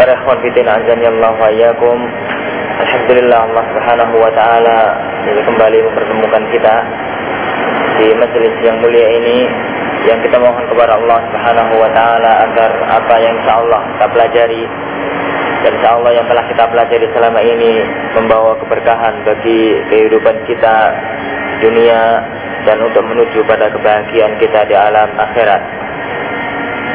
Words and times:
Para 0.00 0.16
ikhwan 0.16 0.40
fitin 0.40 0.64
Allah 0.64 1.36
wa 1.36 1.52
iyyakum. 1.52 1.98
Alhamdulillah 2.80 3.52
Allah 3.52 3.64
Subhanahu 3.68 4.14
wa 4.16 4.32
taala 4.32 4.96
jadi 5.28 5.44
kembali 5.44 5.76
mempertemukan 5.76 6.42
kita 6.56 6.74
di 8.00 8.08
majelis 8.16 8.54
yang 8.64 8.80
mulia 8.80 9.08
ini 9.20 9.44
yang 10.08 10.16
kita 10.24 10.40
mohon 10.40 10.64
kepada 10.72 10.96
Allah 10.96 11.20
Subhanahu 11.28 11.84
wa 11.84 11.90
taala 11.92 12.32
agar 12.48 12.70
apa 12.80 13.14
yang 13.20 13.36
insyaallah 13.44 13.80
kita 13.92 14.06
pelajari 14.08 14.64
dan 15.68 15.70
insyaallah 15.76 16.12
yang 16.16 16.26
telah 16.32 16.44
kita 16.48 16.64
pelajari 16.64 17.06
selama 17.12 17.40
ini 17.44 17.72
membawa 18.16 18.56
keberkahan 18.56 19.14
bagi 19.28 19.84
kehidupan 19.92 20.36
kita 20.48 20.76
dunia 21.60 22.24
dan 22.64 22.80
untuk 22.80 23.04
menuju 23.04 23.44
pada 23.44 23.68
kebahagiaan 23.68 24.32
kita 24.40 24.64
di 24.64 24.72
alam 24.72 25.12
akhirat. 25.12 25.62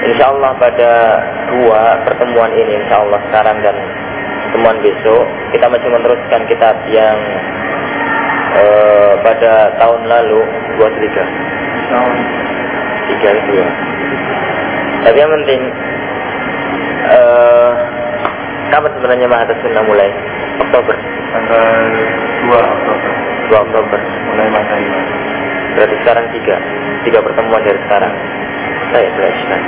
Insyaallah 0.09 0.52
pada 0.58 0.91
dua 1.55 2.04
pertemuan 2.04 2.52
ini 2.52 2.84
insyaallah 2.84 3.22
sekarang 3.32 3.58
dan 3.64 3.76
pertemuan 4.48 4.77
besok. 4.84 5.23
Kita 5.55 5.72
masih 5.72 5.88
meneruskan 5.88 6.41
kitab 6.52 6.76
yang 6.91 7.18
uh, 8.59 9.14
pada 9.23 9.72
tahun 9.80 10.02
lalu 10.03 10.42
dua 10.75 10.88
tiga? 11.00 11.23
Tiga 13.06 13.30
dua 13.47 13.67
tapi 15.06 15.22
yang 15.22 15.30
penting 15.30 15.62
uh, 17.14 17.72
kapan 18.73 18.92
sebenarnya 18.97 19.28
Mahathir 19.30 19.53
Sunnah 19.62 19.86
mulai? 19.86 20.09
Oktober. 20.66 20.97
Tanggal 21.30 21.86
2 22.50 22.58
Oktober. 22.58 23.12
2 23.53 23.66
Oktober. 23.69 24.00
Mulai 24.34 24.47
materi 24.50 24.88
berarti 25.78 25.95
sekarang 26.02 26.25
tiga. 26.34 26.58
Tiga 27.06 27.19
pertemuan 27.22 27.62
dari 27.62 27.78
sekarang. 27.86 28.14
Saya 28.90 29.08
belajar 29.14 29.62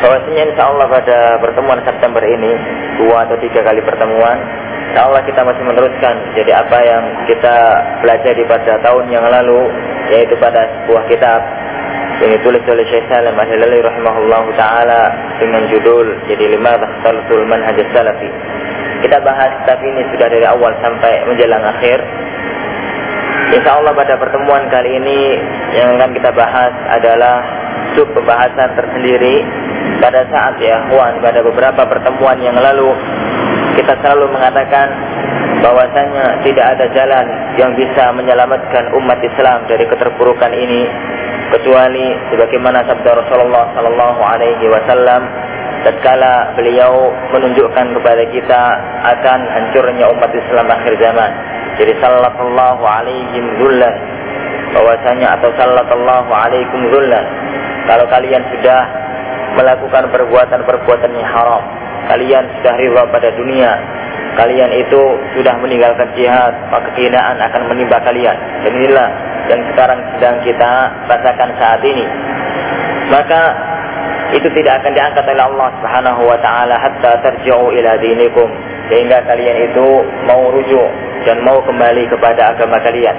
bahwasanya 0.00 0.44
insya 0.52 0.64
Allah 0.72 0.86
pada 0.88 1.18
pertemuan 1.44 1.80
September 1.84 2.24
ini 2.24 2.52
dua 3.00 3.28
atau 3.28 3.36
tiga 3.40 3.60
kali 3.60 3.80
pertemuan 3.84 4.36
insya 4.90 5.06
Allah 5.06 5.22
kita 5.22 5.40
masih 5.46 5.62
meneruskan. 5.62 6.14
Jadi 6.34 6.50
apa 6.50 6.78
yang 6.82 7.02
kita 7.30 7.56
pelajari 8.02 8.42
pada 8.50 8.72
tahun 8.82 9.06
yang 9.14 9.22
lalu 9.22 9.70
yaitu 10.10 10.34
pada 10.42 10.66
sebuah 10.82 11.06
kitab 11.06 11.40
yang 12.20 12.30
ditulis 12.36 12.60
oleh 12.66 12.84
Syekh 12.90 13.06
Salim 13.06 13.32
Ahlilali 13.38 13.80
rahimahullah 13.80 14.44
taala 14.58 15.02
dengan 15.38 15.62
judul 15.70 16.26
jadi 16.26 16.58
lima 16.58 16.74
takhtaltul 16.76 17.46
manhaj 17.46 17.78
salafi. 17.94 18.28
Kita 19.00 19.22
bahas 19.22 19.62
kitab 19.64 19.78
ini 19.80 20.04
sudah 20.12 20.28
dari 20.28 20.44
awal 20.44 20.74
sampai 20.82 21.24
menjelang 21.24 21.64
akhir. 21.64 22.02
Insya 23.56 23.78
Allah 23.78 23.94
pada 23.94 24.18
pertemuan 24.18 24.68
kali 24.68 24.90
ini 25.00 25.20
yang 25.74 25.96
akan 25.96 26.10
kita 26.18 26.30
bahas 26.34 26.74
adalah 26.92 27.40
sub 27.94 28.10
pembahasan 28.14 28.74
tersendiri 28.74 29.42
pada 30.00 30.24
saat 30.32 30.56
ya 30.58 30.88
Wan 30.90 31.20
pada 31.20 31.44
beberapa 31.44 31.84
pertemuan 31.84 32.40
yang 32.40 32.56
lalu 32.56 32.90
kita 33.76 33.94
selalu 34.00 34.32
mengatakan 34.32 34.88
bahwasanya 35.60 36.40
tidak 36.42 36.66
ada 36.76 36.86
jalan 36.96 37.26
yang 37.60 37.70
bisa 37.76 38.10
menyelamatkan 38.16 38.96
umat 38.96 39.20
Islam 39.20 39.68
dari 39.68 39.84
keterpurukan 39.84 40.52
ini 40.56 40.88
kecuali 41.52 42.16
sebagaimana 42.32 42.80
sabda 42.88 43.10
Rasulullah 43.24 43.68
sallallahu 43.76 44.20
alaihi 44.24 44.64
wasallam 44.72 45.22
tatkala 45.84 46.54
beliau 46.56 47.12
menunjukkan 47.32 47.86
kepada 47.96 48.24
kita 48.32 48.62
akan 49.04 49.40
hancurnya 49.48 50.06
umat 50.12 50.32
Islam 50.32 50.66
akhir 50.68 50.92
zaman. 51.00 51.30
Jadi 51.80 51.92
sallallahu 52.00 52.82
alaihim 52.84 53.44
dzullan 53.56 53.94
bahwasanya 54.76 55.40
atau 55.40 55.50
sallallahu 55.56 56.30
alaikum 56.30 56.80
dzullan 56.92 57.24
kalau 57.88 58.06
kalian 58.12 58.44
sudah 58.54 58.86
melakukan 59.58 60.10
perbuatan-perbuatan 60.10 61.10
yang 61.14 61.28
haram, 61.28 61.62
kalian 62.10 62.44
sudah 62.60 62.74
riba 62.78 63.02
pada 63.10 63.28
dunia, 63.34 63.70
kalian 64.38 64.70
itu 64.74 65.02
sudah 65.34 65.54
meninggalkan 65.58 66.08
jihad, 66.14 66.54
maka 66.70 66.88
kehinaan 66.94 67.38
akan 67.38 67.62
menimpa 67.70 67.98
kalian. 68.02 68.36
Dan 68.66 68.72
inilah 68.72 69.08
yang 69.50 69.60
sekarang 69.74 70.00
sedang 70.16 70.36
kita 70.46 70.70
rasakan 71.10 71.50
saat 71.58 71.80
ini. 71.82 72.06
Maka 73.10 73.42
itu 74.30 74.46
tidak 74.54 74.82
akan 74.82 74.92
diangkat 74.94 75.24
oleh 75.26 75.42
Allah 75.42 75.68
Subhanahu 75.82 76.22
wa 76.22 76.38
taala 76.38 76.78
hatta 76.78 77.18
tarji'u 77.18 77.74
ila 77.74 77.98
dinikum 77.98 78.46
sehingga 78.86 79.26
kalian 79.26 79.70
itu 79.70 79.86
mau 80.30 80.54
rujuk 80.54 80.90
dan 81.26 81.42
mau 81.42 81.58
kembali 81.66 82.06
kepada 82.06 82.54
agama 82.54 82.78
kalian. 82.78 83.16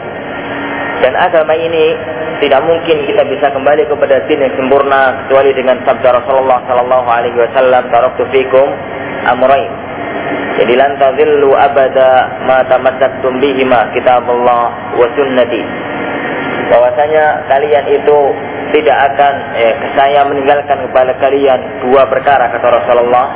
Dan 1.02 1.14
agama 1.18 1.52
ini 1.58 1.98
tidak 2.42 2.62
mungkin 2.66 3.06
kita 3.06 3.22
bisa 3.30 3.54
kembali 3.54 3.86
kepada 3.86 4.26
din 4.26 4.42
yang 4.42 4.54
sempurna 4.58 5.14
kecuali 5.24 5.54
dengan 5.54 5.78
sabda 5.86 6.10
Rasulullah 6.26 6.60
sallallahu 6.66 7.08
alaihi 7.08 7.38
wasallam 7.38 7.86
taraktu 7.94 8.26
fikum 8.34 8.68
amrayn. 9.30 9.70
Jadi 10.58 10.74
lan 10.74 10.98
tadhillu 10.98 11.54
abada 11.54 12.42
ma 12.50 12.66
tamassaktum 12.66 13.38
bihima 13.38 13.94
kitabullah 13.94 14.98
wa 14.98 15.08
sunnati. 15.14 15.62
Bahwasanya 16.74 17.46
kalian 17.46 17.86
itu 17.94 18.18
tidak 18.74 18.98
akan 19.14 19.34
eh, 19.62 19.76
saya 19.94 20.26
meninggalkan 20.26 20.90
kepada 20.90 21.14
kalian 21.22 21.60
dua 21.86 22.10
perkara 22.10 22.50
kata 22.50 22.68
Rasulullah 22.74 23.28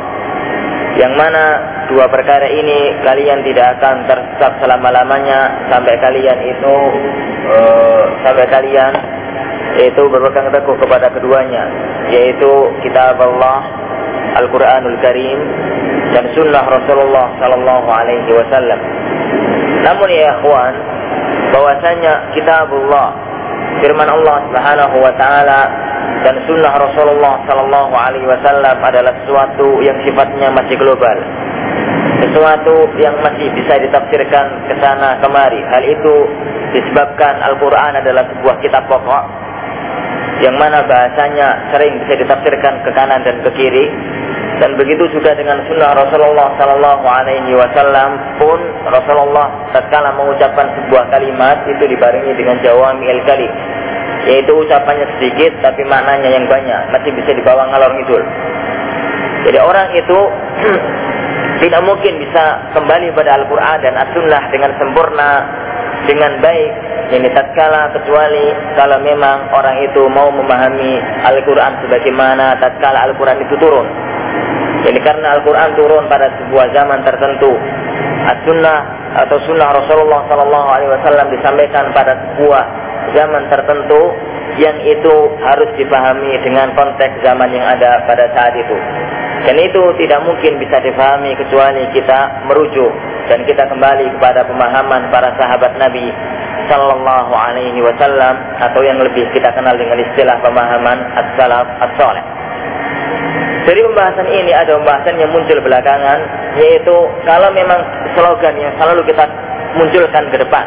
yang 0.95 1.13
mana 1.13 1.74
dua 1.91 2.05
perkara 2.09 2.47
ini 2.49 2.97
kalian 3.05 3.45
tidak 3.45 3.77
akan 3.79 4.09
tersesat 4.09 4.53
selama-lamanya 4.61 5.69
sampai 5.69 5.93
kalian 6.01 6.39
itu 6.41 6.75
uh, 7.53 8.03
sampai 8.25 8.45
kalian 8.49 8.93
itu 9.75 10.01
berpegang 10.07 10.49
teguh 10.55 10.77
kepada 10.79 11.11
keduanya 11.11 11.67
yaitu 12.09 12.51
kitab 12.81 13.19
Allah 13.19 13.65
Al-Qur'anul 14.35 14.99
Karim 14.99 15.39
dan 16.11 16.27
sunnah 16.35 16.63
Rasulullah 16.63 17.31
sallallahu 17.39 17.87
alaihi 17.87 18.31
wasallam. 18.35 18.79
Namun 19.83 20.07
ya 20.11 20.35
ikhwan, 20.39 20.73
bahwasanya 21.55 22.35
kitabullah 22.35 23.15
firman 23.79 24.07
Allah 24.11 24.35
Subhanahu 24.49 24.95
wa 24.99 25.13
taala 25.15 25.61
dan 26.23 26.35
sunnah 26.47 26.73
Rasulullah 26.79 27.43
sallallahu 27.47 27.93
alaihi 27.95 28.27
wasallam 28.27 28.75
adalah 28.79 29.13
sesuatu 29.23 29.79
yang 29.83 29.95
sifatnya 30.03 30.51
masih 30.51 30.75
global. 30.79 31.17
Sesuatu 32.15 32.87
yang 32.95 33.15
masih 33.19 33.51
bisa 33.51 33.75
ditafsirkan 33.81 34.45
ke 34.71 34.73
sana 34.79 35.19
kemari. 35.19 35.59
Hal 35.67 35.83
itu 35.83 36.15
disebabkan 36.71 37.43
Al-Qur'an 37.43 37.99
adalah 37.99 38.23
sebuah 38.31 38.55
kitab 38.63 38.87
pokok 38.87 39.23
yang 40.43 40.55
mana 40.59 40.83
bahasanya 40.83 41.71
sering 41.71 41.95
bisa 42.03 42.19
ditafsirkan 42.19 42.83
ke 42.83 42.91
kanan 42.91 43.23
dan 43.23 43.39
ke 43.43 43.49
kiri. 43.55 43.87
Dan 44.55 44.79
begitu 44.79 45.11
juga 45.11 45.35
dengan 45.35 45.59
sunnah 45.67 45.91
Rasulullah 45.91 46.55
Sallallahu 46.55 47.03
Alaihi 47.03 47.51
Wasallam 47.59 48.39
pun 48.39 48.59
Rasulullah 48.87 49.51
tatkala 49.75 50.15
mengucapkan 50.15 50.71
sebuah 50.79 51.11
kalimat 51.11 51.67
itu 51.67 51.83
dibarengi 51.83 52.31
dengan 52.39 52.63
jawami 52.63 53.03
el 53.11 53.19
kalim 53.27 53.51
yaitu 54.25 54.55
ucapannya 54.57 55.05
sedikit 55.19 55.59
tapi 55.59 55.83
maknanya 55.83 56.39
yang 56.39 56.47
banyak. 56.47 56.81
Masih 56.89 57.11
bisa 57.13 57.35
dibawa 57.35 57.67
ngalor 57.67 57.91
ngidul. 57.99 58.23
Jadi 59.45 59.59
orang 59.59 59.87
itu 59.93 60.19
tidak 61.65 61.81
mungkin 61.81 62.21
bisa 62.21 62.69
kembali 62.77 63.09
pada 63.17 63.41
Al-Quran 63.41 63.77
dan 63.81 63.97
As-Sunnah 63.97 64.53
dengan 64.53 64.71
sempurna 64.77 65.29
dengan 66.05 66.37
baik 66.37 66.71
ini 67.09 67.25
tatkala 67.33 67.89
kecuali 67.89 68.53
kalau 68.77 69.01
memang 69.01 69.49
orang 69.49 69.81
itu 69.81 70.05
mau 70.13 70.29
memahami 70.29 71.01
Al-Quran 71.25 71.81
sebagaimana 71.81 72.61
tatkala 72.61 73.09
Al-Quran 73.09 73.41
itu 73.41 73.57
turun 73.57 73.89
jadi 74.85 75.01
karena 75.01 75.41
Al-Quran 75.41 75.73
turun 75.73 76.05
pada 76.05 76.29
sebuah 76.37 76.69
zaman 76.69 77.01
tertentu 77.01 77.57
As-Sunnah 78.29 78.79
atau 79.25 79.37
Sunnah 79.49 79.69
Rasulullah 79.73 80.21
Sallallahu 80.29 80.67
Alaihi 80.69 80.91
Wasallam 81.01 81.33
disampaikan 81.33 81.89
pada 81.97 82.13
sebuah 82.13 82.63
zaman 83.17 83.49
tertentu 83.49 84.13
yang 84.61 84.77
itu 84.85 85.15
harus 85.41 85.69
dipahami 85.81 86.37
dengan 86.45 86.77
konteks 86.77 87.25
zaman 87.25 87.49
yang 87.49 87.65
ada 87.65 88.05
pada 88.05 88.29
saat 88.37 88.53
itu. 88.53 88.77
Dan 89.45 89.55
itu 89.61 89.81
tidak 90.01 90.25
mungkin 90.25 90.57
bisa 90.57 90.81
dipahami 90.81 91.37
kecuali 91.37 91.85
kita 91.93 92.49
merujuk 92.49 92.89
dan 93.29 93.45
kita 93.45 93.69
kembali 93.69 94.17
kepada 94.17 94.41
pemahaman 94.45 95.13
para 95.13 95.33
sahabat 95.37 95.77
Nabi 95.77 96.09
Sallallahu 96.65 97.33
Alaihi 97.33 97.77
Wasallam 97.77 98.35
atau 98.57 98.81
yang 98.81 98.97
lebih 98.97 99.29
kita 99.37 99.53
kenal 99.53 99.77
dengan 99.77 100.01
istilah 100.01 100.41
pemahaman 100.41 100.97
as-salaf 101.13 101.67
as-saleh. 101.77 102.25
Dari 103.65 103.81
pembahasan 103.81 104.29
ini 104.29 104.53
ada 104.53 104.77
pembahasan 104.77 105.17
yang 105.17 105.29
muncul 105.33 105.57
belakangan 105.61 106.19
yaitu 106.57 106.95
kalau 107.25 107.49
memang 107.53 107.81
slogan 108.13 108.53
yang 108.61 108.73
selalu 108.77 109.01
kita 109.09 109.25
munculkan 109.77 110.25
ke 110.29 110.37
depan 110.41 110.65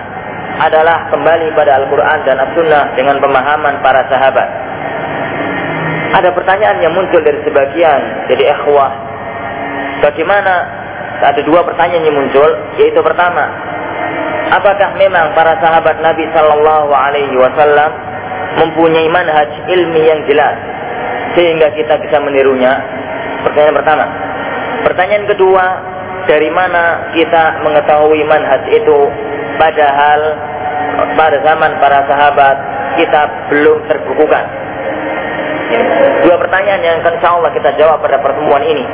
adalah 0.59 1.07
kembali 1.15 1.55
pada 1.55 1.79
Al-Quran 1.79 2.19
dan 2.27 2.37
As-Sunnah 2.43 2.99
dengan 2.99 3.23
pemahaman 3.23 3.79
para 3.83 4.03
sahabat. 4.11 4.68
Ada 6.09 6.33
pertanyaan 6.33 6.81
yang 6.81 6.93
muncul 6.97 7.21
dari 7.21 7.37
sebagian 7.45 8.01
jadi 8.33 8.57
ikhwah. 8.57 8.93
Bagaimana 10.01 10.55
ada 11.21 11.41
dua 11.43 11.67
pertanyaan 11.67 12.07
yang 12.07 12.17
muncul, 12.17 12.49
yaitu 12.79 13.01
pertama, 13.03 13.45
apakah 14.55 14.95
memang 14.97 15.35
para 15.35 15.59
sahabat 15.59 15.99
Nabi 16.01 16.25
Shallallahu 16.33 16.91
Alaihi 16.95 17.35
Wasallam 17.37 17.91
mempunyai 18.63 19.11
manhaj 19.11 19.51
ilmi 19.69 20.03
yang 20.07 20.23
jelas 20.31 20.57
sehingga 21.37 21.75
kita 21.77 22.01
bisa 22.01 22.17
menirunya? 22.23 22.79
Pertanyaan 23.45 23.77
pertama. 23.77 24.05
Pertanyaan 24.87 25.27
kedua, 25.29 25.65
dari 26.31 26.49
mana 26.49 27.13
kita 27.13 27.61
mengetahui 27.67 28.23
manhaj 28.25 28.63
itu 28.71 28.99
padahal 29.59 30.21
pada 31.19 31.37
zaman 31.43 31.73
para 31.83 32.07
sahabat 32.07 32.57
kita 32.97 33.21
belum 33.53 33.79
terbukukan? 33.91 34.68
Dua 36.25 36.37
pertanyaan 36.41 36.81
yang 36.81 36.97
akan 37.05 37.13
insya 37.21 37.31
Allah 37.37 37.51
kita 37.53 37.71
jawab 37.77 38.01
pada 38.01 38.17
pertemuan 38.25 38.65
ini. 38.65 38.85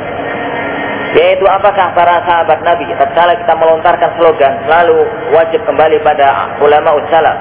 Yaitu 1.15 1.47
apakah 1.47 1.95
para 1.95 2.19
sahabat 2.27 2.59
Nabi 2.59 2.91
tatkala 2.99 3.39
kita 3.39 3.53
melontarkan 3.55 4.19
slogan 4.19 4.53
selalu 4.67 5.07
wajib 5.31 5.63
kembali 5.63 6.03
pada 6.03 6.59
ulama 6.59 6.99
salaf 7.07 7.37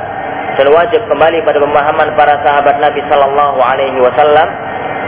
dan 0.54 0.70
wajib 0.70 1.02
kembali 1.10 1.42
pada 1.42 1.58
pemahaman 1.58 2.14
para 2.14 2.38
sahabat 2.46 2.78
Nabi 2.78 3.02
Sallallahu 3.10 3.58
Alaihi 3.58 3.98
Wasallam. 3.98 4.48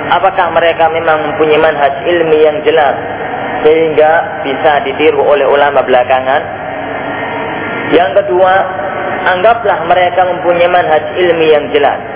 Apakah 0.06 0.54
mereka 0.54 0.86
memang 0.90 1.30
mempunyai 1.30 1.58
manhaj 1.58 1.94
ilmi 2.06 2.38
yang 2.42 2.58
jelas 2.62 2.94
sehingga 3.62 4.42
bisa 4.42 4.82
ditiru 4.86 5.22
oleh 5.22 5.46
ulama 5.46 5.82
belakangan? 5.82 6.42
Yang 7.94 8.22
kedua, 8.22 8.52
anggaplah 9.34 9.86
mereka 9.86 10.26
mempunyai 10.26 10.70
manhaj 10.70 11.04
ilmi 11.14 11.46
yang 11.54 11.66
jelas. 11.70 12.15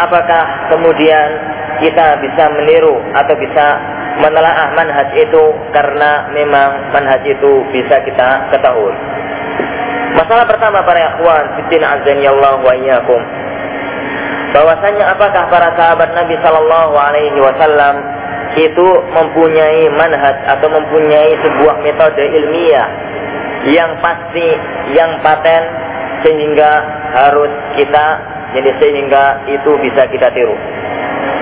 Apakah 0.00 0.72
kemudian 0.72 1.28
kita 1.84 2.20
bisa 2.24 2.44
meniru 2.56 2.96
atau 3.12 3.34
bisa 3.36 3.66
menelaah 4.20 4.76
manhaj 4.76 5.12
itu 5.16 5.44
karena 5.72 6.28
memang 6.32 6.92
manhaj 6.92 7.24
itu 7.24 7.64
bisa 7.72 8.00
kita 8.04 8.52
ketahui. 8.52 8.92
Masalah 10.16 10.44
pertama 10.44 10.82
para 10.84 11.16
ikhwan 11.16 11.44
fitina 11.56 12.00
azani 12.00 12.26
Allah 12.28 12.60
wa 12.60 12.74
iyyakum. 12.76 13.20
Bahwasanya 14.50 15.14
apakah 15.14 15.46
para 15.46 15.68
sahabat 15.78 16.10
Nabi 16.10 16.34
sallallahu 16.42 16.94
alaihi 16.98 17.38
wasallam 17.38 18.02
itu 18.58 18.88
mempunyai 19.14 19.86
manhaj 19.94 20.36
atau 20.58 20.66
mempunyai 20.66 21.38
sebuah 21.38 21.76
metode 21.86 22.24
ilmiah 22.34 22.88
yang 23.70 23.94
pasti, 24.02 24.48
yang 24.90 25.22
paten 25.22 25.62
sehingga 26.26 26.70
harus 27.14 27.52
kita 27.78 28.06
jadi 28.54 28.70
sehingga 28.82 29.46
itu 29.46 29.70
bisa 29.82 30.06
kita 30.10 30.28
tiru. 30.34 30.56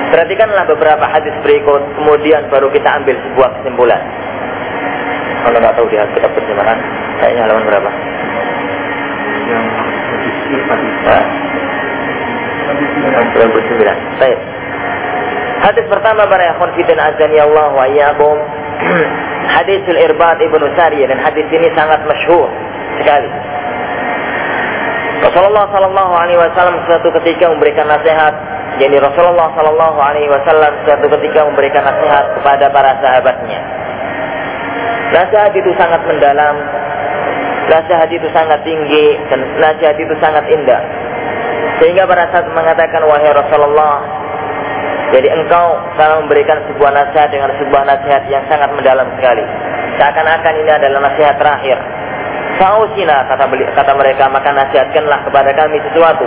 Perhatikanlah 0.09 0.65
beberapa 0.69 1.05
hadis 1.05 1.37
berikut, 1.45 1.85
kemudian 2.01 2.49
baru 2.49 2.73
kita 2.73 2.89
ambil 3.01 3.17
sebuah 3.17 3.49
kesimpulan. 3.61 4.01
Kalau 5.45 5.57
nggak 5.61 5.75
tahu 5.77 5.87
di 5.93 5.97
kitab 6.17 6.33
terjemahan, 6.33 6.79
kayaknya 7.21 7.43
halaman 7.45 7.65
berapa? 7.69 7.91
Yang 9.49 9.65
Yang 13.37 13.51
bersembilan. 13.53 13.97
Baik. 14.21 14.39
Hadis 15.59 15.85
pertama 15.91 16.23
para 16.31 16.55
ikhwan 16.55 16.71
fitin 16.79 16.99
azani 17.01 17.39
Allah 17.43 17.69
wa 17.75 17.85
iyyakum. 17.91 18.37
hadis 19.59 19.83
Irbad 19.85 20.39
Ibnu 20.39 20.65
Sariyah 20.79 21.09
dan 21.11 21.19
hadis 21.19 21.47
ini 21.51 21.69
sangat 21.75 22.01
masyhur 22.07 22.47
sekali. 23.01 23.29
Rasulullah 25.19 25.67
Sallallahu 25.75 26.13
Alaihi 26.15 26.39
Wasallam 26.39 26.79
suatu 26.87 27.09
ketika 27.21 27.51
memberikan 27.51 27.91
nasihat 27.91 28.35
jadi 28.79 28.97
Rasulullah 29.03 29.51
Sallallahu 29.59 29.99
Alaihi 29.99 30.31
Wasallam 30.31 30.73
suatu 30.87 31.07
ketika 31.19 31.43
memberikan 31.49 31.83
nasihat 31.83 32.25
kepada 32.39 32.71
para 32.71 32.95
sahabatnya. 33.03 33.61
Nasihat 35.09 35.53
itu 35.57 35.71
sangat 35.75 36.05
mendalam, 36.07 36.55
nasihat 37.73 38.09
itu 38.13 38.29
sangat 38.31 38.61
tinggi, 38.63 39.19
dan 39.33 39.41
nasihat 39.59 39.97
itu 39.99 40.15
sangat 40.23 40.45
indah. 40.53 40.83
Sehingga 41.81 42.05
para 42.05 42.29
sahabat 42.31 42.53
mengatakan, 42.53 43.03
wahai 43.09 43.33
Rasulullah, 43.33 44.05
jadi 45.17 45.33
engkau 45.33 45.81
telah 45.97 46.21
memberikan 46.21 46.61
sebuah 46.69 46.91
nasihat 46.93 47.29
dengan 47.33 47.51
sebuah 47.57 47.83
nasihat 47.89 48.23
yang 48.29 48.45
sangat 48.47 48.69
mendalam 48.77 49.09
sekali. 49.17 49.45
Seakan-akan 49.97 50.55
ini 50.61 50.71
adalah 50.71 50.99
nasihat 51.09 51.35
terakhir. 51.41 51.79
Fausina 52.59 53.25
kata, 53.31 53.47
kata 53.49 53.93
mereka 53.95 54.27
maka 54.29 54.51
nasihatkanlah 54.51 55.23
kepada 55.31 55.51
kami 55.55 55.79
sesuatu 55.89 56.27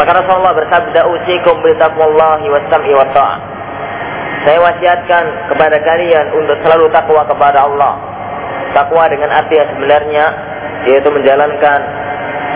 maka 0.00 0.16
Rasulullah 0.16 0.56
bersabda, 0.56 1.00
"Usikum 1.12 1.60
taqwallahi 1.76 2.48
was-sam'i 2.48 2.92
wa 2.96 3.04
ta'ah." 3.12 3.38
Saya 4.48 4.56
wasiatkan 4.64 5.52
kepada 5.52 5.76
kalian 5.84 6.32
untuk 6.40 6.56
selalu 6.64 6.88
takwa 6.88 7.28
kepada 7.28 7.68
Allah. 7.68 8.00
Takwa 8.72 9.04
dengan 9.12 9.28
arti 9.28 9.60
yang 9.60 9.68
sebenarnya 9.76 10.24
yaitu 10.88 11.12
menjalankan 11.12 11.80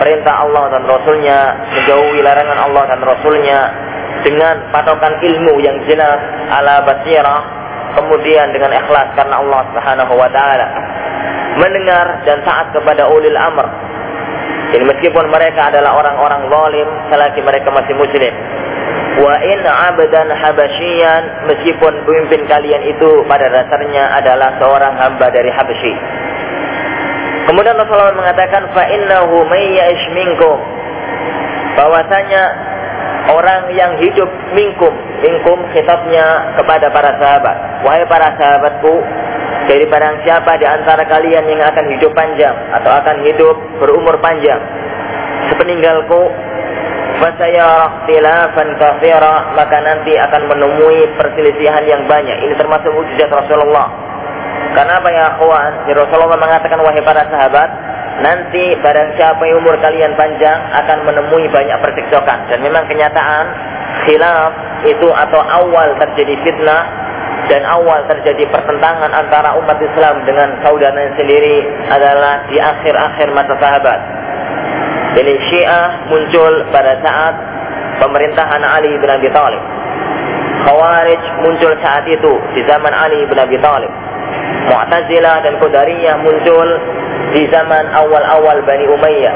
perintah 0.01 0.41
Allah 0.41 0.73
dan 0.73 0.89
Rasulnya, 0.89 1.39
menjauhi 1.69 2.25
larangan 2.25 2.57
Allah 2.65 2.83
dan 2.89 2.99
Rasulnya 3.05 3.59
dengan 4.25 4.55
patokan 4.73 5.13
ilmu 5.21 5.61
yang 5.61 5.77
jelas 5.85 6.17
ala 6.49 6.81
basirah, 6.81 7.41
kemudian 7.93 8.49
dengan 8.57 8.73
ikhlas 8.73 9.13
karena 9.13 9.37
Allah 9.37 9.61
Subhanahu 9.69 10.13
wa 10.17 10.29
taala. 10.33 10.67
Mendengar 11.55 12.27
dan 12.27 12.43
taat 12.43 12.75
kepada 12.75 13.07
ulil 13.07 13.37
amr, 13.39 13.67
jadi 14.75 14.83
meskipun 14.91 15.31
mereka 15.31 15.71
adalah 15.71 15.95
orang-orang 15.95 16.51
zalim, 16.51 16.87
selagi 17.07 17.39
mereka 17.39 17.71
masih 17.71 17.95
muslim. 17.95 18.33
Wa 19.15 19.39
in 19.39 19.63
abdan 19.63 20.27
habasyian, 20.27 21.23
meskipun 21.47 21.93
pemimpin 22.03 22.43
kalian 22.49 22.83
itu 22.83 23.23
pada 23.31 23.47
dasarnya 23.47 24.19
adalah 24.19 24.59
seorang 24.59 24.93
hamba 24.99 25.31
dari 25.31 25.47
Habasyi. 25.47 25.95
Kemudian 27.47 27.77
Rasulullah 27.77 28.17
mengatakan 28.17 28.67
fa 28.75 28.83
innahu 28.89 29.47
may 29.47 29.79
minkum 30.11 30.57
bahwasanya 31.79 32.43
orang 33.31 33.71
yang 33.71 33.95
hidup 34.01 34.27
minkum, 34.51 34.91
minkum 35.23 35.63
khitabnya 35.71 36.57
kepada 36.59 36.91
para 36.91 37.15
sahabat. 37.15 37.85
Wahai 37.87 38.03
para 38.11 38.33
sahabatku, 38.35 38.93
dari 39.65 39.85
barang 39.89 40.15
siapa 40.21 40.61
di 40.61 40.65
antara 40.69 41.03
kalian 41.09 41.45
yang 41.49 41.61
akan 41.65 41.85
hidup 41.97 42.11
panjang 42.13 42.53
atau 42.81 42.91
akan 43.01 43.25
hidup 43.25 43.55
berumur 43.81 44.17
panjang? 44.21 44.61
Sepeninggalku 45.49 46.21
fasayara 47.17 48.05
ikhtilafan 48.05 48.77
katsira 48.77 49.57
maka 49.57 49.77
nanti 49.81 50.13
akan 50.17 50.41
menemui 50.53 51.09
perselisihan 51.17 51.81
yang 51.89 52.05
banyak. 52.05 52.37
Ini 52.45 52.53
termasuk 52.61 52.93
mujizat 52.93 53.29
Rasulullah. 53.33 53.89
Karena 54.77 54.99
apa 54.99 55.09
ya 55.09 55.23
akhwan 55.33 55.71
Rasulullah 55.89 56.39
mengatakan 56.39 56.79
wahai 56.83 57.01
para 57.01 57.23
sahabat 57.31 57.69
nanti 58.15 58.75
barang 58.79 59.09
siapa 59.19 59.43
yang 59.43 59.59
umur 59.59 59.75
kalian 59.81 60.15
panjang 60.15 60.59
akan 60.71 61.03
menemui 61.03 61.51
banyak 61.51 61.77
percekcokan 61.83 62.47
dan 62.47 62.59
memang 62.63 62.87
kenyataan 62.87 63.45
khilaf 64.07 64.51
itu 64.87 65.07
atau 65.11 65.41
awal 65.41 65.95
terjadi 65.99 66.35
fitnah 66.43 67.04
dan 67.45 67.61
awal 67.65 68.01
terjadi 68.09 68.49
pertentangan 68.49 69.11
antara 69.13 69.53
umat 69.61 69.77
Islam 69.77 70.25
dengan 70.25 70.57
saudaranya 70.65 71.13
sendiri 71.13 71.61
adalah 71.93 72.49
di 72.49 72.57
akhir-akhir 72.57 73.27
masa 73.37 73.53
sahabat. 73.61 73.99
Jadi 75.15 75.33
Syiah 75.47 76.09
muncul 76.09 76.53
pada 76.73 76.99
saat 76.99 77.35
pemerintahan 78.01 78.61
Ali 78.65 78.97
bin 78.99 79.07
Abi 79.07 79.29
Thalib. 79.31 79.63
Khawarij 80.65 81.23
muncul 81.45 81.71
saat 81.79 82.03
itu 82.09 82.33
di 82.57 82.61
zaman 82.65 82.91
Ali 82.91 83.23
bin 83.29 83.37
Abi 83.37 83.55
Thalib. 83.61 83.93
Mu'tazilah 84.65 85.45
dan 85.45 85.61
Qadariyah 85.61 86.17
muncul 86.25 86.67
di 87.37 87.45
zaman 87.53 87.85
awal-awal 87.93 88.57
Bani 88.65 88.85
Umayyah. 88.89 89.35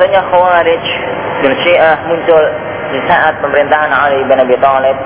Bahwasanya 0.00 0.32
Khawarij 0.32 0.84
dan 1.44 1.52
Syiah 1.60 1.96
muncul 2.08 2.40
di 2.88 3.04
saat 3.04 3.36
pemerintahan 3.44 3.92
Ali 3.92 4.24
bin 4.24 4.40
Abi 4.40 4.56
Thalib, 4.56 4.96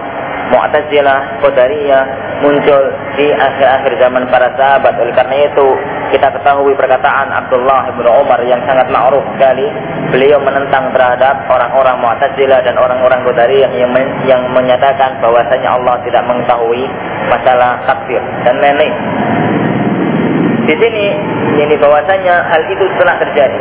Mu'tazilah, 0.55 1.43
Qadariyah 1.43 2.03
muncul 2.47 2.95
di 3.19 3.27
akhir-akhir 3.35 3.91
zaman 3.99 4.23
para 4.31 4.55
sahabat. 4.55 4.95
Oleh 4.95 5.11
karena 5.19 5.51
itu, 5.51 5.67
kita 6.15 6.31
ketahui 6.39 6.79
perkataan 6.79 7.27
Abdullah 7.27 7.91
bin 7.91 8.07
Umar 8.07 8.39
yang 8.47 8.63
sangat 8.71 8.87
ma'ruf 8.87 9.27
sekali. 9.35 9.67
Beliau 10.15 10.39
menentang 10.39 10.95
terhadap 10.95 11.43
orang-orang 11.51 11.99
Mu'tazilah 11.99 12.63
dan 12.63 12.79
orang-orang 12.79 13.27
Qadariyah 13.27 13.75
yang 13.75 13.91
men 13.91 14.07
yang 14.31 14.47
menyatakan 14.55 15.19
bahwasanya 15.19 15.75
Allah 15.75 15.99
tidak 16.07 16.23
mengetahui 16.23 16.87
masalah 17.35 17.83
takdir 17.83 18.23
dan 18.47 18.63
nenek. 18.63 18.95
Di 20.71 20.75
sini 20.79 21.07
ini 21.67 21.75
bahwasanya 21.83 22.47
hal 22.47 22.63
itu 22.71 22.85
telah 23.03 23.19
terjadi. 23.19 23.59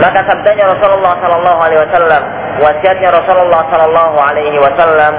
Maka 0.00 0.24
sabdanya 0.24 0.72
Rasulullah 0.72 1.20
sallallahu 1.20 1.60
alaihi 1.60 1.82
wasallam, 1.84 2.22
wasiatnya 2.64 3.10
Rasulullah 3.12 3.62
sallallahu 3.68 4.16
alaihi 4.16 4.56
wasallam, 4.56 5.12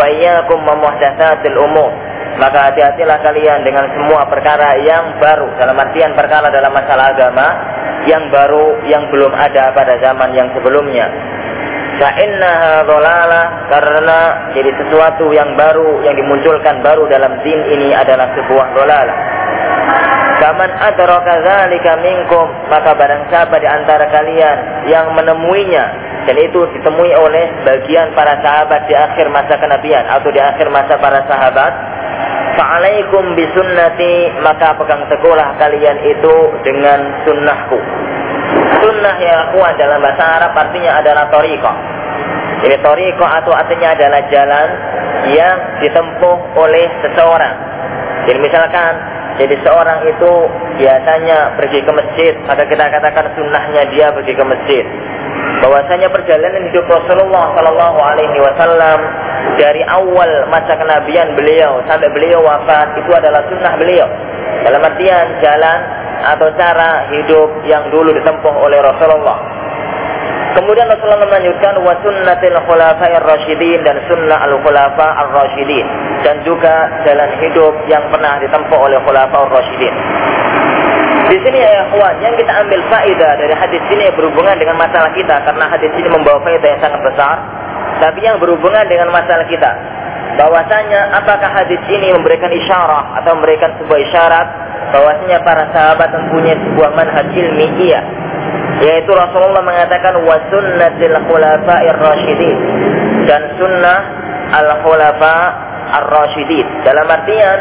"Fayyakum 0.00 0.66
muhdatsatil 0.66 1.58
umur." 1.60 1.90
Maka 2.40 2.72
hati-hatilah 2.72 3.20
kalian 3.20 3.60
dengan 3.66 3.84
semua 3.92 4.24
perkara 4.24 4.80
yang 4.80 5.18
baru 5.20 5.50
dalam 5.60 5.76
artian 5.76 6.16
perkara 6.16 6.48
dalam 6.48 6.72
masalah 6.72 7.12
agama 7.12 7.46
yang 8.08 8.32
baru 8.32 8.80
yang 8.88 9.04
belum 9.12 9.28
ada 9.34 9.76
pada 9.76 10.00
zaman 10.00 10.32
yang 10.32 10.48
sebelumnya. 10.56 11.10
Fa'innaha 12.00 12.88
dolalah 12.88 13.46
karena 13.68 14.18
jadi 14.56 14.72
sesuatu 14.72 15.28
yang 15.36 15.52
baru 15.52 16.00
yang 16.00 16.16
dimunculkan 16.16 16.80
baru 16.80 17.04
dalam 17.12 17.44
din 17.44 17.60
ini 17.76 17.92
adalah 17.92 18.32
sebuah 18.32 18.66
dolalah. 18.72 19.16
Kaman 20.40 20.70
adraka 20.72 21.34
dzalika 21.44 22.00
minkum 22.00 22.48
maka 22.72 22.96
barang 22.96 23.28
siapa 23.28 23.60
di 23.60 23.68
antara 23.68 24.08
kalian 24.08 24.88
yang 24.88 25.12
menemuinya 25.12 25.84
dan 26.24 26.36
itu 26.40 26.64
ditemui 26.76 27.12
oleh 27.12 27.44
bagian 27.68 28.16
para 28.16 28.40
sahabat 28.40 28.88
di 28.88 28.96
akhir 28.96 29.28
masa 29.28 29.60
kenabian 29.60 30.04
atau 30.08 30.32
di 30.32 30.40
akhir 30.40 30.72
masa 30.72 30.96
para 30.96 31.28
sahabat 31.28 31.72
fa'alaikum 32.56 33.36
bisunnati 33.36 34.32
maka 34.40 34.72
pegang 34.80 35.04
teguhlah 35.12 35.60
kalian 35.60 35.96
itu 36.08 36.34
dengan 36.64 37.24
sunnahku. 37.28 37.78
Sunnah 38.80 39.16
ya 39.20 39.38
kuat 39.52 39.76
dalam 39.76 40.00
bahasa 40.00 40.24
Arab 40.40 40.56
artinya 40.56 41.04
adalah 41.04 41.28
toriko 41.28 41.72
jadi 42.60 42.76
toriko 42.84 43.24
atau 43.24 43.52
artinya 43.56 43.96
adalah 43.96 44.20
jalan 44.28 44.68
yang 45.32 45.56
ditempuh 45.80 46.36
oleh 46.60 46.86
seseorang. 47.00 47.56
Jadi 48.28 48.38
misalkan 48.40 48.92
jadi 49.40 49.56
seorang 49.64 50.04
itu 50.04 50.32
biasanya 50.76 51.56
pergi 51.56 51.80
ke 51.80 51.92
masjid, 51.96 52.36
maka 52.44 52.68
kita 52.68 52.84
katakan 52.92 53.32
sunnahnya 53.32 53.88
dia 53.88 54.12
pergi 54.12 54.36
ke 54.36 54.44
masjid. 54.44 54.84
Bahwasanya 55.64 56.12
perjalanan 56.12 56.68
hidup 56.68 56.84
Rasulullah 56.84 57.56
Shallallahu 57.56 57.98
Alaihi 58.04 58.36
Wasallam 58.36 59.00
dari 59.56 59.80
awal 59.88 60.44
masa 60.52 60.76
kenabian 60.76 61.32
beliau 61.40 61.80
sampai 61.88 62.12
beliau 62.12 62.44
wafat 62.44 63.00
itu 63.00 63.08
adalah 63.16 63.40
sunnah 63.48 63.80
beliau. 63.80 64.08
Dalam 64.60 64.80
artian 64.84 65.26
jalan 65.40 65.80
atau 66.20 66.48
cara 66.60 67.08
hidup 67.08 67.64
yang 67.64 67.88
dulu 67.88 68.12
ditempuh 68.12 68.54
oleh 68.60 68.76
Rasulullah. 68.84 69.59
Kemudian 70.50 70.90
Rasulullah 70.90 71.22
melanjutkan 71.30 71.78
wa 71.78 71.94
sunnatil 72.02 72.58
khulafa'ir 72.66 73.22
rasyidin 73.22 73.86
dan 73.86 74.02
sunnah 74.10 74.42
al 74.42 74.58
khulafa 74.58 75.06
ar 75.22 75.28
rasyidin 75.30 75.86
dan 76.26 76.42
juga 76.42 76.90
jalan 77.06 77.30
hidup 77.38 77.74
yang 77.86 78.02
pernah 78.10 78.34
ditempuh 78.42 78.78
oleh 78.78 78.98
khulafa 79.06 79.46
ar 79.46 79.50
rasyidin. 79.50 79.94
Di 81.30 81.38
sini 81.46 81.62
ya 81.62 81.86
ikhwan, 81.86 82.18
yang 82.18 82.34
kita 82.34 82.50
ambil 82.50 82.82
faedah 82.90 83.32
dari 83.38 83.54
hadis 83.54 83.78
ini 83.94 84.10
berhubungan 84.18 84.58
dengan 84.58 84.74
masalah 84.74 85.14
kita. 85.14 85.38
Karena 85.46 85.70
hadis 85.70 85.94
ini 85.94 86.10
membawa 86.10 86.42
faedah 86.42 86.68
yang 86.74 86.82
sangat 86.82 87.00
besar. 87.06 87.36
Tapi 88.02 88.18
yang 88.26 88.42
berhubungan 88.42 88.82
dengan 88.90 89.14
masalah 89.14 89.46
kita, 89.46 89.70
bahwasanya 90.34 91.14
apakah 91.22 91.46
hadis 91.54 91.78
ini 91.86 92.10
memberikan 92.10 92.50
isyarat 92.50 93.22
atau 93.22 93.38
memberikan 93.38 93.70
sebuah 93.78 93.98
isyarat? 94.10 94.46
Bahwasanya 94.90 95.38
para 95.46 95.70
sahabat 95.70 96.10
mempunyai 96.10 96.58
sebuah 96.58 96.90
manhaj 96.98 97.30
ilmi 97.30 97.94
yaitu 98.80 99.12
Rasulullah 99.12 99.60
mengatakan 99.60 100.24
wa 100.24 100.36
sunnatil 100.48 101.16
khulafa'ir 101.28 101.98
rasyidin. 102.00 102.56
Dan 103.28 103.42
sunnah 103.60 103.98
al 104.50 104.68
khulafa 104.82 105.36
ar 105.90 106.06
rasyidin 106.06 106.66
dalam 106.86 107.06
artian 107.06 107.58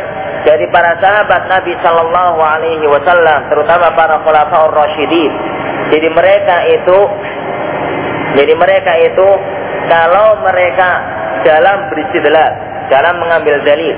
dari 0.47 0.65
para 0.71 0.95
sahabat 1.03 1.51
Nabi 1.51 1.73
Shallallahu 1.81 2.39
Alaihi 2.39 2.85
Wasallam 2.87 3.49
terutama 3.51 3.91
para 3.97 4.21
khulafa 4.23 4.55
ar 4.69 4.73
rasyidin 4.73 5.31
jadi 5.89 6.07
mereka 6.13 6.55
itu 6.69 6.99
jadi 8.37 8.53
mereka 8.53 8.91
itu 9.09 9.27
kalau 9.89 10.37
mereka 10.45 10.89
dalam 11.43 11.89
beristidlal 11.89 12.51
dalam 12.93 13.15
mengambil 13.21 13.57
dalil 13.65 13.97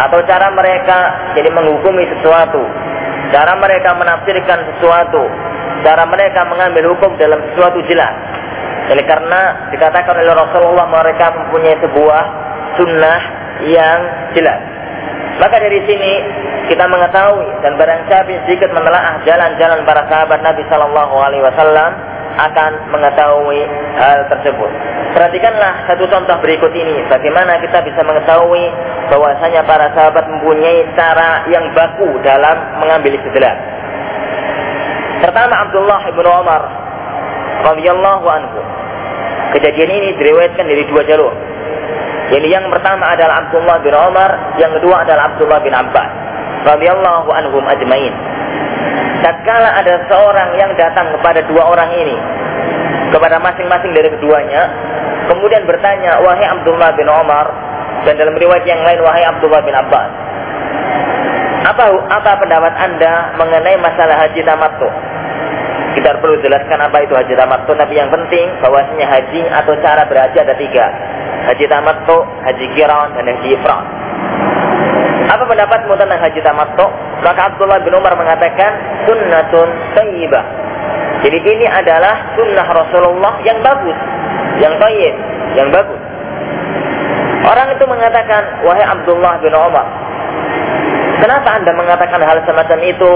atau 0.00 0.18
cara 0.24 0.48
mereka 0.56 0.98
jadi 1.36 1.48
menghukumi 1.52 2.08
sesuatu 2.16 2.62
cara 3.30 3.52
mereka 3.60 3.94
menafsirkan 4.00 4.58
sesuatu 4.74 5.22
cara 5.84 6.04
mereka 6.06 6.44
mengambil 6.48 6.94
hukum 6.94 7.16
dalam 7.16 7.40
sesuatu 7.52 7.80
jelas. 7.88 8.14
Jadi 8.90 9.02
karena 9.06 9.70
dikatakan 9.70 10.14
oleh 10.18 10.34
Rasulullah 10.34 10.86
mereka 10.90 11.30
mempunyai 11.30 11.78
sebuah 11.78 12.22
sunnah 12.74 13.20
yang 13.66 13.98
jelas. 14.34 14.60
Maka 15.38 15.56
dari 15.56 15.80
sini 15.86 16.12
kita 16.68 16.84
mengetahui 16.90 17.48
dan 17.64 17.78
barang 17.78 18.00
siapa 18.10 18.34
sedikit 18.44 18.70
menelaah 18.76 19.22
jalan-jalan 19.24 19.86
para 19.88 20.04
sahabat 20.10 20.42
Nabi 20.44 20.62
Shallallahu 20.68 21.14
Alaihi 21.16 21.42
Wasallam 21.42 21.90
akan 22.30 22.72
mengetahui 22.94 23.60
hal 23.98 24.18
tersebut. 24.30 24.70
Perhatikanlah 25.10 25.90
satu 25.90 26.06
contoh 26.06 26.36
berikut 26.38 26.70
ini, 26.70 27.02
bagaimana 27.10 27.58
kita 27.58 27.82
bisa 27.82 28.00
mengetahui 28.06 28.64
bahwasanya 29.10 29.66
para 29.66 29.90
sahabat 29.90 30.24
mempunyai 30.30 30.86
cara 30.94 31.50
yang 31.50 31.66
baku 31.74 32.06
dalam 32.22 32.56
mengambil 32.78 33.18
istidlal. 33.18 33.56
Pertama 35.20 35.54
Abdullah 35.68 36.00
ibn 36.08 36.24
Umar 36.24 36.62
radhiyallahu 37.68 38.26
anhu. 38.26 38.60
Kejadian 39.56 39.90
ini 39.90 40.08
diriwayatkan 40.16 40.64
dari 40.64 40.84
dua 40.88 41.02
jalur. 41.04 41.34
Jadi 42.30 42.46
yang 42.46 42.70
pertama 42.70 43.10
adalah 43.10 43.44
Abdullah 43.44 43.76
bin 43.82 43.90
Umar, 43.90 44.30
yang 44.56 44.70
kedua 44.78 45.02
adalah 45.02 45.34
Abdullah 45.34 45.60
bin 45.60 45.74
Abbas 45.74 46.10
radhiyallahu 46.64 47.28
anhum 47.34 47.64
ajmain. 47.66 48.14
Tatkala 49.20 49.76
ada 49.76 50.00
seorang 50.08 50.56
yang 50.56 50.72
datang 50.78 51.12
kepada 51.18 51.44
dua 51.44 51.68
orang 51.68 51.90
ini, 51.92 52.16
kepada 53.12 53.36
masing-masing 53.42 53.92
dari 53.92 54.08
keduanya, 54.16 54.62
kemudian 55.28 55.68
bertanya, 55.68 56.22
wahai 56.24 56.46
Abdullah 56.48 56.96
bin 56.96 57.04
Umar, 57.10 57.46
dan 58.08 58.16
dalam 58.16 58.32
riwayat 58.32 58.64
yang 58.64 58.80
lain, 58.80 59.00
wahai 59.04 59.24
Abdullah 59.28 59.60
bin 59.60 59.76
Abbas, 59.76 60.08
apa 61.60 61.84
apa 62.08 62.30
pendapat 62.40 62.72
anda 62.72 63.36
mengenai 63.36 63.76
masalah 63.84 64.16
haji 64.16 64.40
tamattu? 64.40 64.88
Kita 65.90 66.22
perlu 66.22 66.38
jelaskan 66.40 66.78
apa 66.80 67.04
itu 67.04 67.12
haji 67.12 67.34
tamattu, 67.36 67.76
tapi 67.76 67.98
yang 67.98 68.08
penting 68.08 68.48
bahwasanya 68.64 69.06
haji 69.10 69.40
atau 69.44 69.74
cara 69.84 70.08
berhaji 70.08 70.38
ada 70.40 70.54
tiga. 70.56 70.86
Haji 71.50 71.64
tamattu, 71.68 72.16
haji 72.48 72.64
kiran, 72.72 73.12
dan 73.12 73.24
haji 73.28 73.48
ifrat. 73.58 73.84
Apa 75.30 75.44
pendapatmu 75.44 75.92
tentang 76.00 76.20
haji 76.20 76.40
tamattu? 76.40 76.86
Maka 77.20 77.40
Abdullah 77.52 77.78
bin 77.84 77.92
Umar 77.92 78.16
mengatakan 78.16 78.70
sunnatun 79.04 79.68
tayyibah. 79.92 80.44
Jadi 81.20 81.36
ini 81.44 81.66
adalah 81.68 82.32
sunnah 82.32 82.66
Rasulullah 82.72 83.36
yang 83.44 83.60
bagus, 83.60 83.98
yang 84.64 84.72
tayyib, 84.80 85.14
yang 85.60 85.68
bagus. 85.68 86.00
Orang 87.44 87.68
itu 87.76 87.84
mengatakan, 87.84 88.64
wahai 88.64 88.84
Abdullah 88.84 89.36
bin 89.44 89.52
Umar, 89.52 89.99
kenapa 91.20 91.48
anda 91.60 91.72
mengatakan 91.76 92.20
hal 92.24 92.38
semacam 92.48 92.78
itu? 92.84 93.12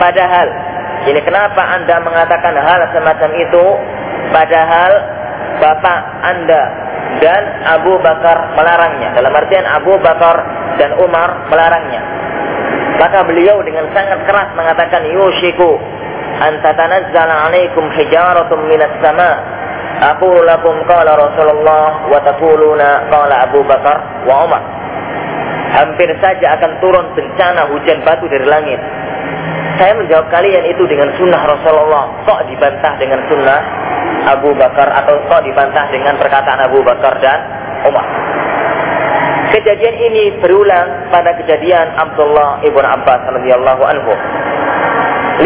Padahal 0.00 0.48
ini 1.08 1.20
kenapa 1.24 1.60
Anda 1.64 1.96
mengatakan 2.04 2.52
hal 2.60 2.80
semacam 2.92 3.30
itu 3.40 3.64
padahal 4.36 4.92
bapak 5.56 6.00
Anda 6.20 6.62
dan 7.24 7.42
Abu 7.80 7.96
Bakar 8.04 8.52
melarangnya. 8.52 9.16
Dalam 9.16 9.32
artian 9.32 9.64
Abu 9.64 9.96
Bakar 10.04 10.36
dan 10.76 11.00
Umar 11.00 11.48
melarangnya. 11.48 12.04
Maka 13.00 13.24
beliau 13.24 13.64
dengan 13.64 13.88
sangat 13.96 14.28
keras 14.28 14.52
mengatakan 14.52 15.08
yushiku 15.08 15.80
an 16.44 16.60
tatanazzala 16.60 17.48
alaikum 17.48 17.88
hijaratun 17.96 18.68
minas 18.68 18.92
sama. 19.00 19.40
Aku 20.00 20.28
lakum 20.44 20.84
qala 20.84 21.16
Rasulullah 21.16 22.08
wa 22.08 22.20
taquluna 22.24 23.08
Abu 23.48 23.64
Bakar 23.64 24.28
wa 24.28 24.44
Umar. 24.44 24.79
Hampir 25.70 26.10
saja 26.18 26.58
akan 26.58 26.82
turun 26.82 27.06
bencana 27.14 27.70
hujan 27.70 28.02
batu 28.02 28.26
dari 28.26 28.46
langit 28.46 28.80
saya 29.80 29.96
menjawab 29.96 30.28
kalian 30.28 30.68
itu 30.68 30.84
dengan 30.84 31.08
sunnah 31.16 31.40
Rasulullah. 31.40 32.04
Kok 32.28 32.52
dibantah 32.52 33.00
dengan 33.00 33.16
sunnah 33.32 33.60
Abu 34.28 34.52
Bakar 34.52 34.92
atau 34.92 35.16
kok 35.24 35.40
dibantah 35.40 35.88
dengan 35.88 36.20
perkataan 36.20 36.68
Abu 36.68 36.84
Bakar 36.84 37.16
dan 37.24 37.40
Umar. 37.88 38.04
Kejadian 39.56 39.96
ini 39.96 40.36
berulang 40.36 41.08
pada 41.08 41.32
kejadian 41.40 41.96
Abdullah 41.96 42.60
ibn 42.60 42.84
Abbas 42.84 43.24
radhiyallahu 43.24 43.82
anhu. 43.88 44.12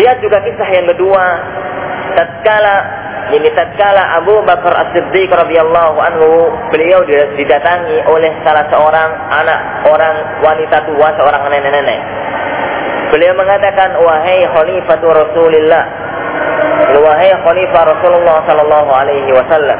Lihat 0.02 0.18
juga 0.18 0.42
kisah 0.42 0.68
yang 0.82 0.90
kedua 0.90 1.24
tatkala 2.18 2.76
ini 3.32 3.48
tatkala 3.56 4.20
Abu 4.20 4.44
Bakar 4.44 4.74
As-Siddiq 4.84 5.32
radhiyallahu 5.32 5.96
anhu 5.96 6.52
beliau 6.68 7.00
didatangi 7.08 8.04
oleh 8.04 8.32
salah 8.44 8.68
seorang 8.68 9.10
anak 9.32 9.60
orang 9.88 10.14
wanita 10.44 10.84
tua 10.84 11.08
seorang 11.16 11.48
nenek-nenek. 11.48 12.00
Beliau 13.08 13.32
mengatakan 13.38 13.96
wahai 13.96 14.44
khalifatu 14.44 15.06
Rasulillah 15.08 15.84
wahai 17.00 17.32
khalifah 17.32 17.82
Rasulullah 17.96 18.36
sallallahu 18.46 18.90
alaihi 18.92 19.30
wasallam 19.34 19.78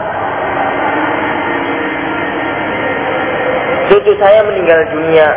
cucu 3.90 4.12
saya 4.18 4.40
meninggal 4.48 4.80
dunia 4.90 5.28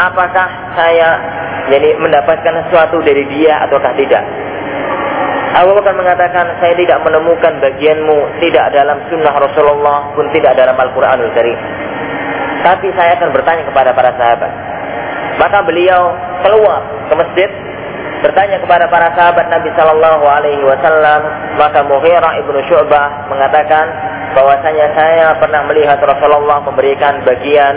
apakah 0.00 0.48
saya 0.74 1.08
jadi 1.70 1.94
mendapatkan 2.00 2.66
sesuatu 2.66 2.98
dari 3.06 3.22
dia 3.30 3.62
ataukah 3.68 3.92
tidak 3.94 4.24
Abu 5.52 5.76
Bakar 5.76 5.92
mengatakan, 5.92 6.56
saya 6.64 6.72
tidak 6.80 7.04
menemukan 7.04 7.60
bagianmu 7.60 8.40
tidak 8.40 8.72
dalam 8.72 9.04
sunnah 9.12 9.36
Rasulullah 9.36 10.08
pun 10.16 10.24
tidak 10.32 10.56
dalam 10.56 10.72
Al-Quranul 10.72 11.28
Karim. 11.36 11.58
Tapi 12.64 12.88
saya 12.96 13.20
akan 13.20 13.36
bertanya 13.36 13.68
kepada 13.68 13.90
para 13.92 14.16
sahabat. 14.16 14.52
Maka 15.36 15.58
beliau 15.64 16.14
keluar 16.40 16.80
ke 17.10 17.14
masjid 17.20 17.50
bertanya 18.22 18.62
kepada 18.62 18.86
para 18.86 19.10
sahabat 19.18 19.50
Nabi 19.50 19.68
Shallallahu 19.76 20.24
Alaihi 20.24 20.62
Wasallam. 20.62 21.20
Maka 21.58 21.84
Mughirah 21.84 22.32
ibnu 22.40 22.58
Syu'bah 22.70 23.28
mengatakan 23.28 23.92
bahwasanya 24.32 24.86
saya 24.96 25.26
pernah 25.36 25.68
melihat 25.68 26.00
Rasulullah 26.00 26.64
memberikan 26.64 27.20
bagian 27.28 27.74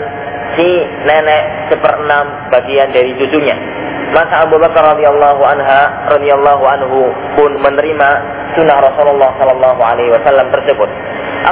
si 0.56 0.80
nenek 1.04 1.68
seperenam 1.68 2.48
bagian 2.48 2.88
dari 2.94 3.12
cucunya. 3.20 3.75
Maka 4.14 4.46
Abu 4.46 4.56
Bakar 4.62 4.94
radhiyallahu 4.96 5.42
anha 5.42 6.06
radhiyallahu 6.14 6.64
anhu 6.64 7.10
pun 7.34 7.50
menerima 7.58 8.08
sunnah 8.54 8.78
Rasulullah 8.78 9.34
sallallahu 9.40 9.80
alaihi 9.82 10.14
wasallam 10.14 10.46
tersebut. 10.54 10.88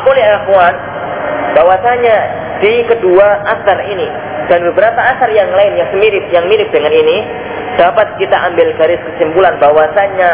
Aku 0.03 0.09
lihat 0.15 0.45
akhwan 0.45 0.75
bahwasanya 1.55 2.17
di 2.63 2.87
kedua 2.87 3.27
asar 3.43 3.79
ini 3.91 4.09
dan 4.47 4.61
beberapa 4.71 5.01
asar 5.01 5.31
yang 5.35 5.51
lain 5.51 5.73
yang 5.79 5.91
mirip 5.99 6.25
yang 6.31 6.45
mirip 6.47 6.69
dengan 6.71 6.93
ini 6.95 7.17
dapat 7.75 8.07
kita 8.23 8.37
ambil 8.53 8.71
garis 8.79 9.03
kesimpulan 9.13 9.59
bahwasanya 9.59 10.31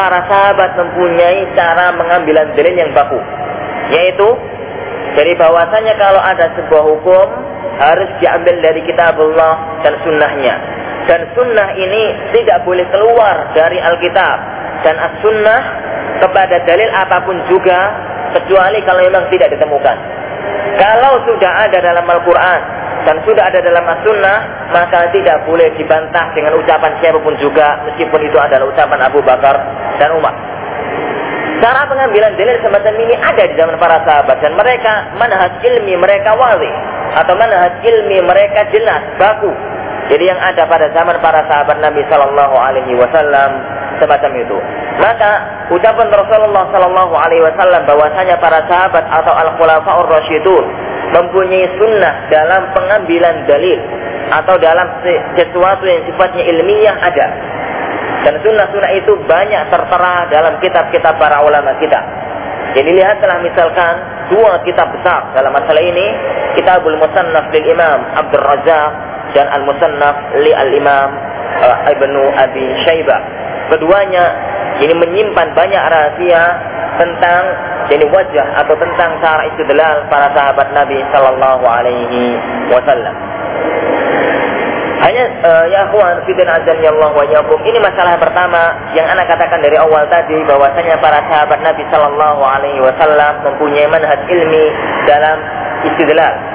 para 0.00 0.24
sahabat 0.28 0.70
mempunyai 0.80 1.44
cara 1.52 1.92
mengambil 1.92 2.40
dalil 2.56 2.76
yang 2.76 2.92
baku 2.96 3.20
yaitu 3.92 4.28
dari 5.18 5.34
bahwasanya 5.34 5.98
kalau 5.98 6.22
ada 6.22 6.54
sebuah 6.56 6.82
hukum 6.94 7.26
harus 7.80 8.10
diambil 8.22 8.54
dari 8.62 8.80
kitabullah 8.86 9.82
dan 9.82 9.98
sunnahnya 10.06 10.54
dan 11.08 11.20
sunnah 11.32 11.68
ini 11.76 12.02
tidak 12.36 12.64
boleh 12.68 12.84
keluar 12.92 13.54
dari 13.56 13.80
Alkitab 13.80 14.38
dan 14.84 14.96
as-sunnah 14.96 15.60
kepada 16.20 16.60
dalil 16.68 16.90
apa 16.92 17.24
pun 17.24 17.36
juga 17.48 17.78
kecuali 18.36 18.78
kalau 18.84 19.00
memang 19.04 19.24
tidak 19.32 19.52
ditemukan. 19.56 19.96
Kalau 20.76 21.24
sudah 21.28 21.52
ada 21.68 21.78
dalam 21.80 22.04
Al-Quran 22.04 22.60
dan 23.08 23.16
sudah 23.24 23.48
ada 23.48 23.60
dalam 23.64 23.84
as-sunnah, 23.84 24.38
maka 24.72 25.08
tidak 25.12 25.44
boleh 25.48 25.72
dibantah 25.76 26.32
dengan 26.36 26.56
ucapan 26.60 26.92
siapa 27.00 27.18
pun 27.20 27.32
juga, 27.40 27.80
meskipun 27.88 28.20
itu 28.28 28.36
adalah 28.36 28.68
ucapan 28.68 29.00
Abu 29.08 29.20
Bakar 29.24 29.56
dan 29.96 30.12
Umar. 30.16 30.36
Cara 31.60 31.84
pengambilan 31.84 32.40
dalil 32.40 32.56
semacam 32.64 32.94
ini 33.04 33.14
ada 33.20 33.44
di 33.44 33.52
zaman 33.52 33.76
para 33.76 34.00
sahabat 34.08 34.40
dan 34.40 34.56
mereka 34.56 35.12
manhaj 35.20 35.60
ilmi 35.60 35.92
mereka 35.92 36.32
wali 36.32 36.72
atau 37.20 37.36
manhaj 37.36 37.84
ilmi 37.84 38.16
mereka 38.24 38.64
jelas 38.72 39.04
baku 39.20 39.52
jadi 40.10 40.24
yang 40.26 40.40
ada 40.42 40.66
pada 40.66 40.90
zaman 40.90 41.22
para 41.22 41.46
sahabat 41.46 41.78
Nabi 41.78 42.02
Shallallahu 42.10 42.56
Alaihi 42.58 42.98
Wasallam 42.98 43.50
semacam 44.02 44.32
itu. 44.42 44.58
Maka 44.98 45.30
ucapan 45.70 46.10
Rasulullah 46.10 46.66
Shallallahu 46.74 47.14
Alaihi 47.14 47.46
Wasallam 47.46 47.86
bahwasanya 47.86 48.42
para 48.42 48.66
sahabat 48.66 49.06
atau 49.06 49.30
al 49.30 49.54
khulafaur 49.54 50.10
rasyidun 50.10 50.64
mempunyai 51.14 51.62
sunnah 51.78 52.26
dalam 52.26 52.74
pengambilan 52.74 53.46
dalil 53.46 53.78
atau 54.34 54.58
dalam 54.58 54.98
sesuatu 55.38 55.86
yang 55.86 56.02
sifatnya 56.02 56.42
ilmiah 56.42 56.96
ada. 57.06 57.26
Dan 58.20 58.34
sunnah-sunnah 58.42 58.92
itu 58.98 59.14
banyak 59.30 59.62
tertera 59.72 60.28
dalam 60.28 60.58
kitab-kitab 60.58 61.14
para 61.16 61.40
ulama 61.40 61.72
kita. 61.78 62.00
Jadi 62.76 62.90
lihatlah 62.98 63.42
misalkan 63.46 63.94
dua 64.30 64.60
kitab 64.62 64.92
besar 64.92 65.34
dalam 65.34 65.50
masalah 65.50 65.82
ini, 65.82 66.06
Kitabul 66.58 66.98
Musannaf 66.98 67.50
lil 67.50 67.66
Imam 67.66 67.98
Abdul 68.14 68.44
Razak 68.44 69.09
dan 69.34 69.46
Al-Musannaf 69.50 70.16
li 70.42 70.52
Al-Imam 70.54 71.08
uh, 71.60 71.76
Ibnu 71.90 72.22
Abi 72.34 72.64
Syaibah. 72.86 73.20
Keduanya 73.70 74.24
ini 74.82 74.94
menyimpan 74.96 75.54
banyak 75.54 75.82
rahasia 75.82 76.42
tentang 76.98 77.42
jadi 77.90 78.06
wajah 78.06 78.46
atau 78.64 78.74
tentang 78.76 79.10
cara 79.22 79.42
istidlal 79.50 80.06
para 80.10 80.30
sahabat 80.34 80.68
Nabi 80.74 80.98
sallallahu 81.10 81.64
alaihi 81.64 82.38
wasallam. 82.70 83.14
Hanya 85.00 85.24
uh, 85.40 85.64
ya 85.72 85.88
akhwan 85.88 86.20
fitin 86.28 86.44
azan 86.44 86.76
ya 86.84 86.92
Allah 86.92 87.08
wa 87.08 87.24
yakum. 87.24 87.56
Ini 87.64 87.78
masalah 87.80 88.20
pertama 88.20 88.76
yang 88.92 89.08
anak 89.08 89.32
katakan 89.32 89.64
dari 89.64 89.80
awal 89.80 90.04
tadi 90.12 90.36
bahwasanya 90.44 91.00
para 91.00 91.24
sahabat 91.24 91.56
Nabi 91.64 91.88
sallallahu 91.88 92.42
alaihi 92.44 92.84
wasallam 92.84 93.32
mempunyai 93.48 93.88
manhaj 93.88 94.20
ilmi 94.28 94.64
dalam 95.08 95.40
istidlal 95.88 96.49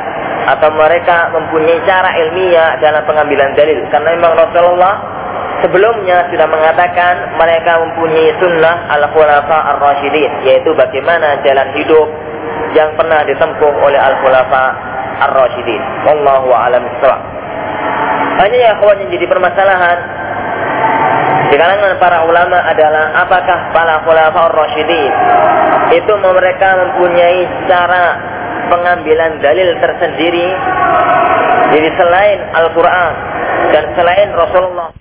atau 0.45 0.69
mereka 0.77 1.33
mempunyai 1.33 1.81
cara 1.89 2.09
ilmiah 2.21 2.77
dalam 2.77 3.01
pengambilan 3.09 3.57
dalil. 3.57 3.81
Karena 3.89 4.13
memang 4.13 4.33
Rasulullah 4.37 4.95
sebelumnya 5.65 6.29
sudah 6.29 6.47
mengatakan 6.49 7.13
mereka 7.41 7.81
mempunyai 7.81 8.35
sunnah 8.37 8.85
al-khulafa 8.93 9.57
ar-rasyidin 9.75 10.31
yaitu 10.45 10.69
bagaimana 10.77 11.39
jalan 11.41 11.67
hidup 11.73 12.07
yang 12.77 12.91
pernah 12.99 13.23
ditempuh 13.23 13.73
oleh 13.81 13.97
al-khulafa 13.97 14.63
ar-rasyidin 15.25 15.81
wallahu 16.05 16.51
a'lam 16.51 16.85
bishawab 16.85 17.21
hanya 18.45 18.57
ya 18.59 18.71
kawan 18.83 18.99
yang 18.99 19.09
jadi 19.15 19.25
permasalahan 19.31 19.97
di 21.45 21.55
kalangan 21.55 21.93
para 22.01 22.25
ulama 22.27 22.57
adalah 22.67 23.15
apakah 23.25 23.59
para 23.71 23.95
khulafa 24.03 24.39
ar-rasyidin 24.51 25.13
itu 25.97 26.13
mereka 26.19 26.67
mempunyai 26.83 27.41
cara 27.69 28.05
pengambilan 28.71 29.43
dalil 29.43 29.69
tersendiri. 29.83 30.47
Jadi 31.75 31.89
selain 31.99 32.39
Al-Quran 32.55 33.13
dan 33.75 33.83
selain 33.99 34.29
Rasulullah 34.31 34.95